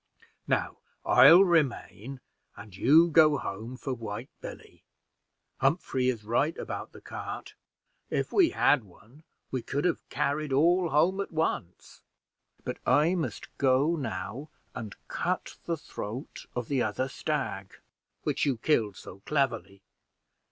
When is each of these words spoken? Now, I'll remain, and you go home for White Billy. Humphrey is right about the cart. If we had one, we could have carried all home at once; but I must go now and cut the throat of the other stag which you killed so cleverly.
Now, 0.47 0.77
I'll 1.05 1.43
remain, 1.43 2.21
and 2.57 2.75
you 2.75 3.09
go 3.11 3.37
home 3.37 3.77
for 3.77 3.93
White 3.93 4.31
Billy. 4.41 4.83
Humphrey 5.59 6.09
is 6.09 6.23
right 6.23 6.57
about 6.57 6.91
the 6.91 7.01
cart. 7.01 7.53
If 8.09 8.33
we 8.33 8.49
had 8.49 8.83
one, 8.83 9.21
we 9.51 9.61
could 9.61 9.85
have 9.85 10.09
carried 10.09 10.51
all 10.51 10.89
home 10.89 11.19
at 11.21 11.31
once; 11.31 12.01
but 12.63 12.79
I 12.83 13.13
must 13.13 13.55
go 13.59 13.95
now 13.95 14.49
and 14.73 14.95
cut 15.07 15.57
the 15.65 15.77
throat 15.77 16.47
of 16.55 16.67
the 16.67 16.81
other 16.81 17.07
stag 17.07 17.75
which 18.23 18.43
you 18.43 18.57
killed 18.57 18.97
so 18.97 19.19
cleverly. 19.27 19.83